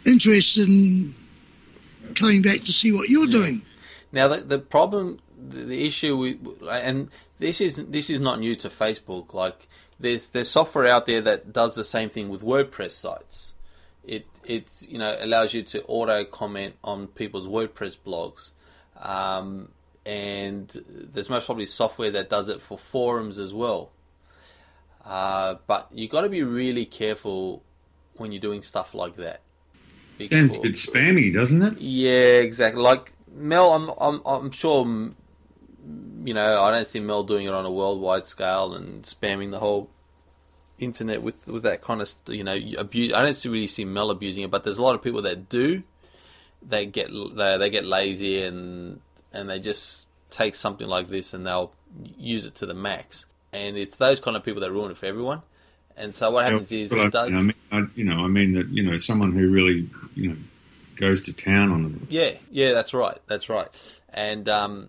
interested 0.04 0.68
in 0.68 1.14
coming 2.14 2.42
back 2.42 2.60
to 2.60 2.72
see 2.72 2.92
what 2.92 3.08
you're 3.08 3.26
doing 3.26 3.64
Now 4.12 4.28
the 4.28 4.38
the 4.38 4.58
problem 4.58 5.18
the, 5.48 5.60
the 5.60 5.86
issue 5.86 6.16
with, 6.16 6.38
and 6.68 7.08
this 7.38 7.60
is 7.60 7.76
this 7.76 8.10
is 8.10 8.20
not 8.20 8.38
new 8.38 8.56
to 8.56 8.68
Facebook. 8.68 9.34
Like 9.34 9.68
there's 9.98 10.28
there's 10.30 10.48
software 10.48 10.86
out 10.86 11.06
there 11.06 11.20
that 11.20 11.52
does 11.52 11.74
the 11.74 11.84
same 11.84 12.08
thing 12.08 12.28
with 12.28 12.42
WordPress 12.42 12.92
sites. 12.92 13.52
It 14.04 14.26
it's 14.44 14.86
you 14.88 14.98
know 14.98 15.16
allows 15.18 15.54
you 15.54 15.62
to 15.62 15.82
auto 15.84 16.24
comment 16.24 16.74
on 16.82 17.08
people's 17.08 17.46
WordPress 17.46 17.98
blogs, 18.04 18.50
um, 19.00 19.68
and 20.04 20.84
there's 20.88 21.30
most 21.30 21.46
probably 21.46 21.66
software 21.66 22.10
that 22.10 22.30
does 22.30 22.48
it 22.48 22.60
for 22.60 22.78
forums 22.78 23.38
as 23.38 23.52
well. 23.52 23.90
Uh, 25.04 25.56
but 25.66 25.88
you 25.92 26.08
got 26.08 26.22
to 26.22 26.28
be 26.28 26.42
really 26.42 26.86
careful 26.86 27.62
when 28.16 28.32
you're 28.32 28.40
doing 28.40 28.62
stuff 28.62 28.94
like 28.94 29.16
that. 29.16 29.40
Sounds 30.28 30.54
a 30.54 30.60
bit 30.60 30.74
spammy, 30.74 31.34
doesn't 31.34 31.60
it? 31.62 31.78
Yeah, 31.78 32.38
exactly. 32.40 32.80
Like 32.80 33.12
Mel, 33.34 33.72
I'm 33.72 33.90
I'm 34.00 34.22
I'm 34.24 34.50
sure 34.52 34.84
you 36.24 36.34
know 36.34 36.62
I 36.62 36.70
don't 36.70 36.86
see 36.86 37.00
Mel 37.00 37.24
doing 37.24 37.46
it 37.46 37.52
on 37.52 37.66
a 37.66 37.70
worldwide 37.70 38.24
scale 38.24 38.74
and 38.74 39.02
spamming 39.02 39.50
the 39.50 39.58
whole 39.58 39.90
internet 40.78 41.22
with 41.22 41.46
with 41.48 41.64
that 41.64 41.82
kind 41.82 42.00
of 42.00 42.14
you 42.28 42.44
know 42.44 42.58
abuse. 42.78 43.12
I 43.12 43.22
don't 43.22 43.44
really 43.44 43.66
see 43.66 43.84
Mel 43.84 44.10
abusing 44.10 44.44
it, 44.44 44.50
but 44.50 44.64
there's 44.64 44.78
a 44.78 44.82
lot 44.82 44.94
of 44.94 45.02
people 45.02 45.22
that 45.22 45.48
do. 45.48 45.82
They 46.66 46.86
get 46.86 47.10
they 47.12 47.58
they 47.58 47.70
get 47.70 47.84
lazy 47.84 48.42
and 48.42 49.00
and 49.32 49.50
they 49.50 49.58
just 49.58 50.06
take 50.30 50.54
something 50.54 50.86
like 50.86 51.08
this 51.08 51.34
and 51.34 51.46
they'll 51.46 51.72
use 52.16 52.46
it 52.46 52.54
to 52.56 52.66
the 52.66 52.74
max. 52.74 53.26
And 53.54 53.76
it's 53.76 53.96
those 53.96 54.20
kind 54.20 54.36
of 54.36 54.42
people 54.42 54.60
that 54.62 54.70
ruin 54.70 54.90
it 54.90 54.96
for 54.96 55.06
everyone. 55.06 55.42
And 55.96 56.14
so 56.14 56.30
what 56.30 56.44
happens 56.44 56.72
is 56.72 56.92
it 56.92 57.12
does. 57.12 57.28
You 57.28 57.34
know, 57.34 57.38
I 57.38 57.42
mean, 57.42 57.54
I, 57.70 57.82
you 57.94 58.04
know, 58.04 58.24
I 58.24 58.26
mean 58.26 58.54
that 58.54 58.68
you 58.68 58.82
know 58.82 58.96
someone 58.96 59.32
who 59.32 59.48
really 59.50 59.88
you 60.14 60.30
know 60.30 60.36
goes 60.96 61.20
to 61.22 61.32
town 61.32 61.70
on 61.70 61.82
them. 61.84 62.06
Yeah, 62.10 62.32
yeah, 62.50 62.72
that's 62.72 62.92
right, 62.92 63.18
that's 63.26 63.48
right. 63.48 63.68
And 64.12 64.48
um, 64.48 64.88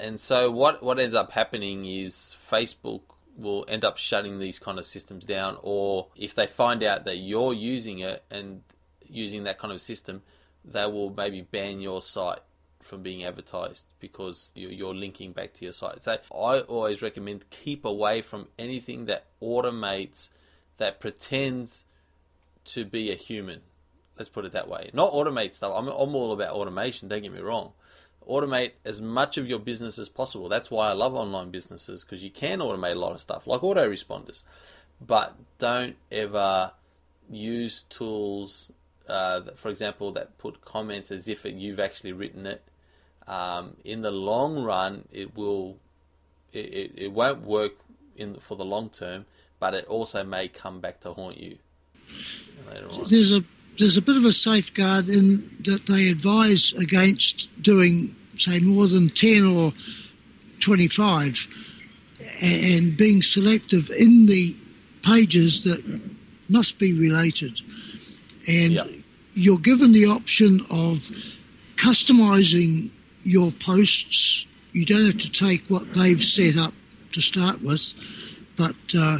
and 0.00 0.18
so 0.18 0.50
what 0.50 0.82
what 0.82 0.98
ends 0.98 1.14
up 1.14 1.32
happening 1.32 1.84
is 1.84 2.34
Facebook 2.50 3.02
will 3.36 3.66
end 3.68 3.84
up 3.84 3.98
shutting 3.98 4.38
these 4.38 4.58
kind 4.58 4.78
of 4.78 4.86
systems 4.86 5.24
down, 5.26 5.58
or 5.62 6.06
if 6.16 6.34
they 6.34 6.46
find 6.46 6.82
out 6.82 7.04
that 7.04 7.18
you're 7.18 7.52
using 7.52 7.98
it 7.98 8.24
and 8.30 8.62
using 9.06 9.44
that 9.44 9.58
kind 9.58 9.72
of 9.72 9.82
system, 9.82 10.22
they 10.64 10.86
will 10.86 11.10
maybe 11.10 11.42
ban 11.42 11.80
your 11.80 12.00
site 12.00 12.40
from 12.86 13.02
being 13.02 13.24
advertised 13.24 13.84
because 14.00 14.52
you're 14.54 14.94
linking 14.94 15.32
back 15.32 15.52
to 15.54 15.64
your 15.64 15.72
site. 15.72 16.02
So 16.02 16.18
I 16.32 16.60
always 16.60 17.02
recommend 17.02 17.50
keep 17.50 17.84
away 17.84 18.22
from 18.22 18.48
anything 18.58 19.06
that 19.06 19.26
automates 19.42 20.28
that 20.78 21.00
pretends 21.00 21.84
to 22.66 22.84
be 22.84 23.10
a 23.10 23.14
human. 23.14 23.60
Let's 24.16 24.28
put 24.28 24.44
it 24.44 24.52
that 24.52 24.68
way. 24.68 24.90
Not 24.92 25.12
automate 25.12 25.54
stuff. 25.54 25.72
I'm, 25.74 25.88
I'm 25.88 26.14
all 26.14 26.32
about 26.32 26.54
automation, 26.54 27.08
don't 27.08 27.22
get 27.22 27.32
me 27.32 27.40
wrong. 27.40 27.72
Automate 28.28 28.72
as 28.84 29.00
much 29.00 29.38
of 29.38 29.48
your 29.48 29.58
business 29.58 29.98
as 29.98 30.08
possible. 30.08 30.48
That's 30.48 30.70
why 30.70 30.88
I 30.88 30.92
love 30.92 31.14
online 31.14 31.50
businesses 31.50 32.02
because 32.02 32.24
you 32.24 32.30
can 32.30 32.58
automate 32.58 32.92
a 32.92 32.98
lot 32.98 33.12
of 33.12 33.20
stuff, 33.20 33.46
like 33.46 33.60
autoresponders. 33.60 34.42
But 35.00 35.36
don't 35.58 35.96
ever 36.10 36.72
use 37.30 37.84
tools, 37.88 38.72
uh, 39.08 39.42
for 39.54 39.68
example, 39.68 40.12
that 40.12 40.38
put 40.38 40.64
comments 40.64 41.10
as 41.10 41.28
if 41.28 41.44
you've 41.44 41.80
actually 41.80 42.12
written 42.12 42.46
it. 42.46 42.62
Um, 43.28 43.76
in 43.84 44.02
the 44.02 44.10
long 44.10 44.62
run, 44.62 45.04
it 45.12 45.36
will, 45.36 45.78
it, 46.52 46.92
it, 46.96 47.12
won't 47.12 47.42
work 47.42 47.72
in 48.16 48.36
for 48.36 48.56
the 48.56 48.64
long 48.64 48.88
term 48.88 49.26
but 49.58 49.74
it 49.74 49.86
also 49.86 50.24
may 50.24 50.48
come 50.48 50.80
back 50.80 51.00
to 51.00 51.12
haunt 51.12 51.38
you 51.38 51.58
later 52.70 52.88
on. 52.90 53.04
There's 53.08 53.32
a 53.32 53.42
there's 53.78 53.96
a 53.96 54.02
bit 54.02 54.16
of 54.16 54.24
a 54.24 54.32
safeguard 54.32 55.08
in 55.08 55.50
that 55.64 55.86
they 55.86 56.08
advise 56.08 56.72
against 56.74 57.50
doing, 57.62 58.16
say, 58.36 58.58
more 58.60 58.86
than 58.86 59.08
ten 59.08 59.44
or 59.44 59.72
twenty-five, 60.60 61.46
and 62.42 62.96
being 62.96 63.22
selective 63.22 63.90
in 63.90 64.26
the 64.26 64.56
pages 65.02 65.64
that 65.64 65.82
must 66.48 66.78
be 66.78 66.92
related, 66.92 67.60
and 68.48 68.72
yep. 68.72 68.86
you're 69.34 69.58
given 69.58 69.92
the 69.92 70.06
option 70.06 70.60
of 70.70 71.10
customizing 71.76 72.90
your 73.26 73.50
posts. 73.52 74.46
You 74.72 74.84
don't 74.84 75.06
have 75.06 75.18
to 75.18 75.30
take 75.30 75.64
what 75.68 75.92
they've 75.94 76.22
set 76.22 76.56
up 76.56 76.74
to 77.12 77.20
start 77.20 77.62
with, 77.62 77.94
but 78.56 78.76
uh, 78.96 79.18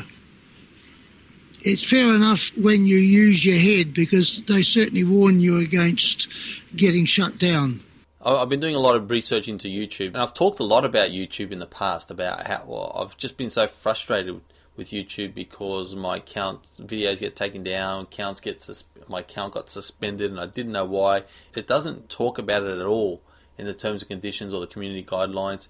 it's 1.63 1.89
fair 1.89 2.15
enough 2.15 2.51
when 2.57 2.87
you 2.87 2.97
use 2.97 3.45
your 3.45 3.59
head 3.59 3.95
because 3.95 4.43
they 4.43 4.63
certainly 4.63 5.05
warn 5.05 5.41
you 5.41 5.59
against 5.59 6.29
getting 6.77 7.05
shut 7.05 7.39
down. 7.39 7.81
I've 8.23 8.49
been 8.49 8.61
doing 8.61 8.75
a 8.75 8.81
lot 8.81 8.97
of 8.97 9.09
research 9.09 9.47
into 9.47 9.69
YouTube, 9.69 10.09
and 10.09 10.19
I've 10.19 10.35
talked 10.35 10.59
a 10.59 10.65
lot 10.65 10.85
about 10.85 11.11
YouTube 11.11 11.53
in 11.53 11.61
the 11.61 11.67
past 11.67 12.11
about 12.11 12.47
how 12.47 12.65
well 12.67 12.93
I've 13.01 13.17
just 13.17 13.37
been 13.37 13.51
so 13.51 13.69
frustrated 13.69 14.41
with 14.77 14.91
YouTube 14.91 15.33
because 15.33 15.95
my 15.95 16.17
account 16.17 16.65
videos 16.81 17.21
get 17.21 17.37
taken 17.37 17.63
down, 17.63 18.03
accounts 18.03 18.41
get 18.41 18.61
sus- 18.61 18.85
my 19.09 19.21
account 19.21 19.55
got 19.55 19.71
suspended, 19.71 20.31
and 20.31 20.41
I 20.41 20.47
didn't 20.47 20.73
know 20.73 20.85
why. 20.85 21.23
It 21.55 21.67
doesn't 21.67 22.11
talk 22.11 22.39
about 22.39 22.65
it 22.65 22.79
at 22.79 22.87
all 22.87 23.23
in 23.59 23.67
the 23.67 23.75
terms 23.75 24.03
and 24.03 24.09
conditions 24.09 24.53
or 24.53 24.61
the 24.61 24.67
community 24.67 25.05
guidelines. 25.05 25.69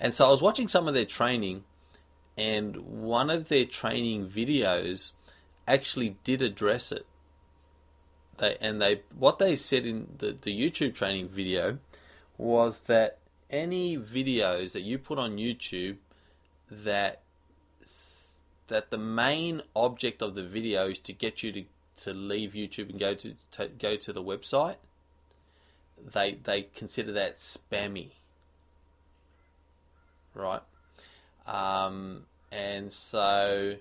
And 0.00 0.12
so 0.12 0.26
I 0.26 0.30
was 0.30 0.42
watching 0.42 0.68
some 0.68 0.88
of 0.88 0.94
their 0.94 1.04
training, 1.04 1.64
and 2.36 2.76
one 2.76 3.30
of 3.30 3.48
their 3.48 3.64
training 3.64 4.28
videos 4.28 5.12
actually 5.66 6.16
did 6.24 6.42
address 6.42 6.92
it. 6.92 7.06
They 8.38 8.56
and 8.60 8.80
they 8.80 9.02
what 9.16 9.38
they 9.38 9.56
said 9.56 9.86
in 9.86 10.08
the, 10.18 10.36
the 10.40 10.58
YouTube 10.58 10.94
training 10.94 11.28
video 11.28 11.78
was 12.38 12.80
that 12.80 13.18
any 13.50 13.96
videos 13.96 14.72
that 14.72 14.80
you 14.80 14.98
put 14.98 15.18
on 15.18 15.36
YouTube 15.36 15.96
that 16.70 17.22
that 18.68 18.90
the 18.90 18.98
main 18.98 19.60
object 19.76 20.22
of 20.22 20.34
the 20.34 20.42
video 20.42 20.88
is 20.88 20.98
to 21.00 21.12
get 21.12 21.42
you 21.42 21.52
to, 21.52 21.64
to 21.96 22.14
leave 22.14 22.52
YouTube 22.52 22.88
and 22.88 22.98
go 22.98 23.14
to, 23.14 23.34
to 23.50 23.68
go 23.68 23.96
to 23.96 24.12
the 24.12 24.22
website, 24.22 24.76
they 26.10 26.34
they 26.34 26.62
consider 26.74 27.12
that 27.12 27.36
spammy, 27.36 28.10
right? 30.34 30.62
Um, 31.46 32.24
and 32.50 32.92
so 32.92 33.76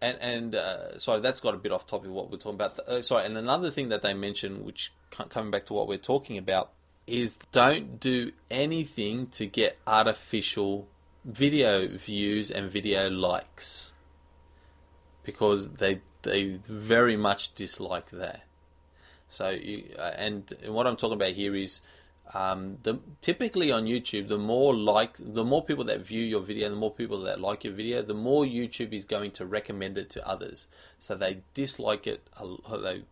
and 0.00 0.18
and 0.20 0.54
uh, 0.54 0.98
sorry, 0.98 1.20
that's 1.20 1.40
got 1.40 1.54
a 1.54 1.58
bit 1.58 1.72
off 1.72 1.86
topic 1.86 2.08
of 2.08 2.14
what 2.14 2.30
we're 2.30 2.36
talking 2.36 2.54
about. 2.54 2.78
Uh, 2.80 3.02
sorry, 3.02 3.26
and 3.26 3.36
another 3.36 3.70
thing 3.70 3.88
that 3.88 4.02
they 4.02 4.14
mentioned, 4.14 4.64
which 4.64 4.92
coming 5.10 5.50
back 5.50 5.66
to 5.66 5.72
what 5.72 5.88
we're 5.88 5.96
talking 5.98 6.36
about, 6.38 6.72
is 7.06 7.36
don't 7.52 7.98
do 7.98 8.32
anything 8.50 9.28
to 9.28 9.46
get 9.46 9.78
artificial 9.86 10.88
video 11.24 11.88
views 11.88 12.50
and 12.50 12.70
video 12.70 13.10
likes 13.10 13.92
because 15.24 15.68
they 15.70 16.00
they 16.22 16.58
very 16.68 17.16
much 17.16 17.54
dislike 17.54 18.10
that. 18.10 18.42
So 19.28 19.50
you, 19.50 19.94
uh, 19.98 20.12
and, 20.16 20.52
and 20.62 20.74
what 20.74 20.86
I'm 20.86 20.96
talking 20.96 21.16
about 21.16 21.32
here 21.32 21.54
is 21.54 21.80
um, 22.34 22.78
the 22.82 22.98
typically 23.22 23.70
on 23.70 23.86
YouTube, 23.86 24.28
the 24.28 24.38
more 24.38 24.74
like 24.74 25.16
the 25.18 25.44
more 25.44 25.64
people 25.64 25.84
that 25.84 26.00
view 26.00 26.22
your 26.22 26.40
video, 26.40 26.68
the 26.68 26.76
more 26.76 26.90
people 26.90 27.20
that 27.20 27.40
like 27.40 27.64
your 27.64 27.72
video, 27.72 28.02
the 28.02 28.14
more 28.14 28.44
YouTube 28.44 28.92
is 28.92 29.04
going 29.04 29.30
to 29.32 29.46
recommend 29.46 29.96
it 29.96 30.10
to 30.10 30.28
others. 30.28 30.66
So 30.98 31.14
they 31.14 31.42
dislike 31.54 32.06
it. 32.06 32.28
They, 32.70 33.02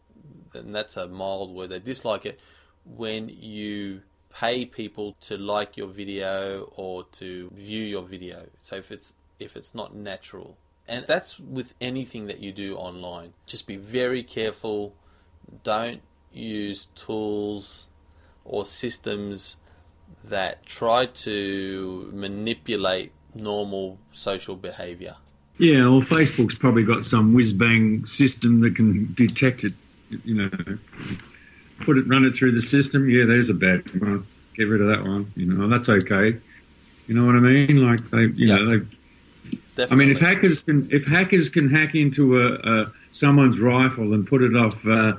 and 0.55 0.75
that's 0.75 0.97
a 0.97 1.07
mild 1.07 1.55
word. 1.55 1.71
They 1.71 1.79
dislike 1.79 2.27
it 2.27 2.41
when 2.85 3.29
you 3.29 4.03
pay 4.35 4.67
people 4.67 5.17
to 5.21 5.37
like 5.37 5.77
your 5.77 5.87
video 5.87 6.73
or 6.75 7.05
to 7.05 7.51
view 7.55 7.85
your 7.85 8.03
video. 8.03 8.47
So 8.61 8.77
if 8.77 8.91
it's 8.91 9.13
if 9.39 9.57
it's 9.57 9.75
not 9.75 9.95
natural, 9.95 10.57
and 10.89 11.07
that's 11.07 11.39
with 11.39 11.75
anything 11.81 12.27
that 12.27 12.41
you 12.41 12.53
do 12.53 12.77
online. 12.77 13.33
Just 13.47 13.67
be 13.67 13.77
very 13.77 14.23
careful. 14.23 14.95
Don't 15.63 16.03
use 16.33 16.89
tools 16.95 17.87
or 18.45 18.65
systems 18.65 19.57
that 20.25 20.65
try 20.67 21.07
to 21.07 22.11
manipulate 22.15 23.13
normal 23.35 23.99
social 24.13 24.57
behavior. 24.57 25.17
Yeah, 25.59 25.83
well, 25.89 26.01
Facebook's 26.01 26.57
probably 26.57 26.85
got 26.85 27.05
some 27.05 27.33
whiz 27.33 27.53
bang 27.53 28.05
system 28.07 28.61
that 28.63 28.75
can 28.75 29.13
detect 29.15 29.65
it. 29.65 29.73
You 30.25 30.35
know, 30.35 30.79
put 31.81 31.97
it, 31.97 32.09
run 32.09 32.25
it 32.25 32.35
through 32.35 32.53
the 32.53 32.63
system. 32.63 33.09
Yeah, 33.09 33.25
there's 33.25 33.51
a 33.51 33.55
bad 33.55 33.89
one. 34.01 34.27
Get 34.57 34.65
rid 34.65 34.81
of 34.81 34.89
that 34.89 35.03
one. 35.03 35.33
You 35.37 35.47
know, 35.47 35.69
that's 35.69 35.89
okay. 35.89 36.39
You 37.07 37.15
know 37.15 37.27
what 37.27 37.37
I 37.37 37.41
mean? 37.41 37.87
Like 37.87 38.11
they, 38.11 38.23
you 38.23 38.49
yep. 38.49 38.61
know, 38.61 38.71
they've. 38.71 38.99
Definitely. 39.77 39.95
I 39.95 40.07
mean, 40.07 40.17
if 40.17 40.21
hackers 40.21 40.63
can 40.63 40.89
if 40.93 41.09
hackers 41.09 41.49
can 41.49 41.69
hack 41.69 41.95
into 41.95 42.41
a, 42.41 42.55
a 42.55 42.93
someone's 43.11 43.59
rifle 43.59 44.15
and 44.15 44.27
put 44.27 44.43
it 44.43 44.57
off 44.57 44.87
uh, 44.87 45.15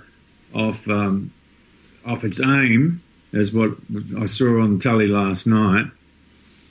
off 0.53 0.87
um, 0.87 1.31
off 2.05 2.23
its 2.23 2.39
aim, 2.39 3.01
as 3.33 3.53
what 3.53 3.71
I 4.19 4.25
saw 4.25 4.61
on 4.61 4.79
telly 4.79 5.07
last 5.07 5.47
night, 5.47 5.85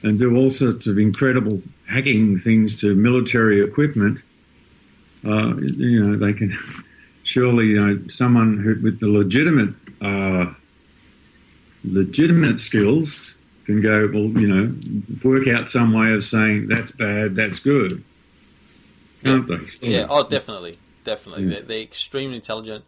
and 0.02 0.18
do 0.18 0.36
all 0.36 0.50
sorts 0.50 0.86
of 0.86 0.98
incredible 0.98 1.58
hacking 1.88 2.38
things 2.38 2.80
to 2.80 2.94
military 2.94 3.62
equipment. 3.62 4.22
Uh, 5.24 5.56
you 5.56 6.02
know, 6.02 6.16
they 6.16 6.32
can 6.32 6.52
surely 7.22 7.66
you 7.66 7.80
know 7.80 8.00
someone 8.08 8.58
who, 8.58 8.80
with 8.82 9.00
the 9.00 9.08
legitimate 9.08 9.74
uh, 10.00 10.52
legitimate 11.84 12.58
skills 12.58 13.38
can 13.66 13.80
go, 13.80 14.08
well, 14.12 14.28
you 14.40 14.46
know, 14.46 14.74
work 15.22 15.48
out 15.48 15.68
some 15.68 15.92
way 15.92 16.12
of 16.12 16.24
saying 16.24 16.68
that's 16.68 16.90
bad, 16.92 17.34
that's 17.34 17.58
good. 17.58 18.04
Can't 19.22 19.48
they? 19.48 19.58
Yeah, 19.80 20.06
oh, 20.10 20.28
definitely, 20.28 20.74
definitely. 21.04 21.44
Yeah. 21.44 21.50
They're, 21.50 21.62
they're 21.62 21.80
extremely 21.80 22.36
intelligent, 22.36 22.84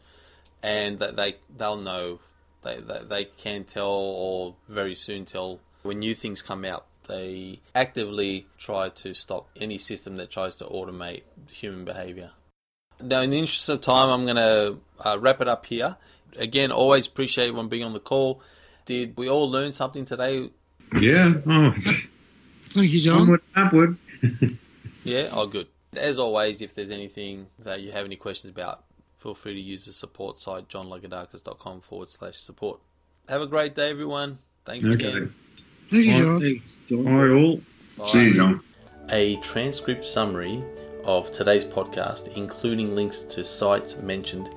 and 0.63 0.99
that 0.99 1.17
they 1.17 1.37
they'll 1.57 1.77
know. 1.77 2.21
They, 2.63 2.81
they 2.81 3.01
they 3.09 3.25
can 3.25 3.65
tell, 3.65 3.87
or 3.89 4.55
very 4.69 4.95
soon 4.95 5.25
tell 5.25 5.61
when 5.83 5.99
new 6.01 6.15
things 6.15 6.43
come 6.43 6.65
out. 6.65 6.87
They 7.07 7.61
actively 7.75 8.47
try 8.59 8.89
to 8.89 9.15
stop 9.15 9.49
any 9.57 9.79
system 9.79 10.17
that 10.17 10.31
tries 10.31 10.57
to 10.57 10.65
automate 10.65 11.23
human 11.51 11.85
behavior. 11.85 12.33
Now, 13.01 13.21
in 13.21 13.31
the 13.31 13.39
interest 13.39 13.69
of 13.69 13.81
time, 13.83 14.09
I'm 14.09 14.25
going 14.25 14.37
to 14.37 14.79
uh, 15.07 15.19
wrap 15.21 15.41
it 15.41 15.47
up 15.47 15.67
here. 15.67 15.97
Again, 16.37 16.73
always 16.73 17.07
appreciate 17.07 17.45
everyone 17.49 17.69
being 17.69 17.85
on 17.85 17.93
the 17.93 18.01
call. 18.01 18.41
Did 18.87 19.17
we 19.17 19.29
all 19.29 19.49
learn 19.49 19.71
something 19.73 20.05
today? 20.05 20.51
Yeah. 21.01 21.35
Oh, 21.47 21.73
Thank 22.71 22.91
you, 22.93 23.01
John. 23.01 23.21
onward, 23.23 23.43
upward. 23.55 23.97
Yeah, 25.05 25.29
oh, 25.31 25.47
good. 25.47 25.69
As 25.97 26.19
always, 26.19 26.61
if 26.61 26.75
there's 26.75 26.91
anything 26.91 27.47
that 27.61 27.81
you 27.81 27.93
have 27.93 28.05
any 28.05 28.17
questions 28.17 28.51
about, 28.51 28.83
feel 29.27 29.35
free 29.35 29.55
to 29.55 29.61
use 29.61 29.85
the 29.87 29.93
support 29.93 30.39
site, 30.39 30.69
johnlagoudakis.com 30.69 31.81
forward 31.81 32.09
slash 32.11 32.37
support. 32.37 32.79
Have 33.29 33.43
a 33.43 33.47
great 33.49 33.75
day, 33.75 33.91
everyone. 33.91 34.39
Thanks 34.65 34.87
Okay. 34.87 35.09
again. 35.09 35.35
Thank 35.91 36.05
you, 36.05 36.13
John. 36.17 36.41
Thanks, 36.41 36.77
John. 36.89 37.09
All 37.09 37.25
right, 37.25 37.33
all. 37.43 37.57
Bye. 37.99 38.05
See 38.05 38.25
you, 38.27 38.35
John. 38.35 38.61
A 39.11 39.35
transcript 39.39 40.05
summary 40.05 40.63
of 41.05 41.33
today's 41.33 41.65
podcast, 41.65 42.37
including 42.37 42.95
links 42.95 43.23
to 43.23 43.43
sites 43.43 43.97
mentioned, 43.97 44.49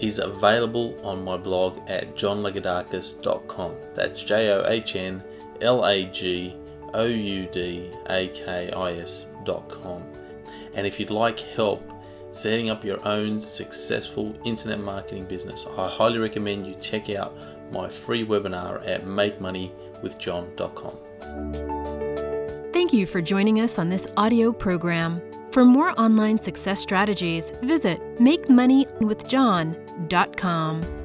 is 0.00 0.18
available 0.18 0.96
on 1.06 1.22
my 1.22 1.36
blog 1.36 1.78
at 1.88 2.16
johnlagoudakis.com. 2.16 3.74
That's 3.94 4.20
J 4.24 4.50
O 4.50 4.64
H 4.66 4.96
N 4.96 5.22
L 5.60 5.86
A 5.86 6.04
G 6.06 6.56
O 6.94 7.04
U 7.04 7.46
D 7.52 7.90
A 8.08 8.26
K 8.34 8.72
I 8.72 8.92
S.com. 8.94 10.02
And 10.74 10.84
if 10.84 10.98
you'd 10.98 11.10
like 11.10 11.38
help 11.38 11.82
setting 12.32 12.70
up 12.70 12.84
your 12.84 12.98
own 13.06 13.40
successful 13.40 14.34
internet 14.44 14.80
marketing 14.80 15.24
business, 15.24 15.66
I 15.76 15.88
highly 15.88 16.18
recommend 16.18 16.66
you 16.66 16.74
check 16.80 17.10
out 17.10 17.36
my 17.72 17.88
free 17.88 18.24
webinar 18.24 18.86
at 18.86 19.02
makemoneywithjohn.com. 19.02 20.96
Thank 22.72 22.92
you 22.92 23.06
for 23.06 23.22
joining 23.22 23.60
us 23.60 23.78
on 23.78 23.88
this 23.88 24.08
audio 24.16 24.50
program. 24.52 25.22
For 25.52 25.64
more 25.64 25.92
online 26.00 26.38
success 26.38 26.80
strategies, 26.80 27.50
visit 27.62 28.00
MakeMoneyWithJohn.com. 28.16 30.99